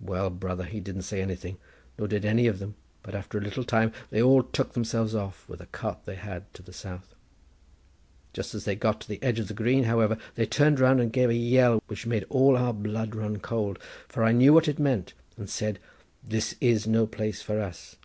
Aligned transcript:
Well, 0.00 0.30
brother, 0.30 0.64
he 0.64 0.80
didn't 0.80 1.02
say 1.02 1.20
anything, 1.20 1.58
nor 1.98 2.08
did 2.08 2.24
any 2.24 2.46
of 2.46 2.58
them, 2.58 2.74
but 3.02 3.14
after 3.14 3.36
a 3.36 3.42
little 3.42 3.64
time 3.64 3.92
they 4.08 4.22
all 4.22 4.42
took 4.42 4.72
themselves 4.72 5.14
off, 5.14 5.46
with 5.46 5.60
a 5.60 5.66
cart 5.66 6.06
they 6.06 6.14
had, 6.14 6.50
to 6.54 6.62
the 6.62 6.72
south. 6.72 7.14
Just 8.32 8.54
as 8.54 8.64
they 8.64 8.76
got 8.76 8.98
to 9.02 9.08
the 9.08 9.22
edge 9.22 9.38
of 9.38 9.48
the 9.48 9.52
green, 9.52 9.84
however, 9.84 10.16
they 10.36 10.46
turned 10.46 10.80
round 10.80 11.02
and 11.02 11.12
gave 11.12 11.28
a 11.28 11.34
yell 11.34 11.82
which 11.88 12.06
made 12.06 12.24
all 12.30 12.56
our 12.56 12.72
blood 12.72 13.42
cold. 13.42 13.78
I 14.16 14.32
knew 14.32 14.54
what 14.54 14.68
it 14.68 14.78
meant, 14.78 15.12
and 15.36 15.50
said, 15.50 15.80
'This 16.26 16.54
is 16.62 16.86
no 16.86 17.06
place 17.06 17.42
for 17.42 17.60
us. 17.60 17.96